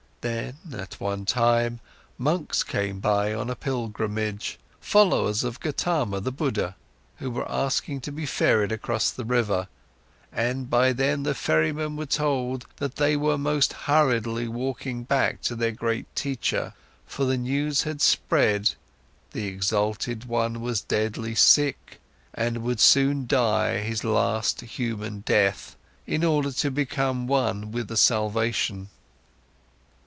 Then, 0.21 0.57
at 0.71 0.99
one 0.99 1.25
time, 1.25 1.79
monks 2.19 2.61
came 2.61 2.99
by 2.99 3.33
on 3.33 3.49
a 3.49 3.55
pilgrimage, 3.55 4.59
followers 4.79 5.43
of 5.43 5.59
Gotama, 5.59 6.19
the 6.21 6.31
Buddha, 6.31 6.75
who 7.17 7.31
were 7.31 7.51
asking 7.51 8.01
to 8.01 8.11
be 8.11 8.27
ferried 8.27 8.71
across 8.71 9.09
the 9.09 9.25
river, 9.25 9.67
and 10.31 10.69
by 10.69 10.93
them 10.93 11.23
the 11.23 11.33
ferrymen 11.33 11.95
were 11.97 12.05
told 12.05 12.67
that 12.75 12.97
they 12.97 13.17
were 13.17 13.35
most 13.39 13.73
hurriedly 13.73 14.47
walking 14.47 15.03
back 15.05 15.41
to 15.41 15.55
their 15.55 15.71
great 15.71 16.05
teacher, 16.15 16.73
for 17.07 17.25
the 17.25 17.35
news 17.35 17.81
had 17.81 17.99
spread 17.99 18.73
the 19.31 19.47
exalted 19.47 20.25
one 20.25 20.61
was 20.61 20.81
deadly 20.81 21.33
sick 21.33 21.99
and 22.35 22.59
would 22.59 22.79
soon 22.79 23.25
die 23.25 23.79
his 23.79 24.03
last 24.03 24.61
human 24.61 25.21
death, 25.21 25.75
in 26.05 26.23
order 26.23 26.51
to 26.51 26.69
become 26.69 27.25
one 27.25 27.71
with 27.71 27.87
the 27.87 27.97
salvation. 27.97 28.89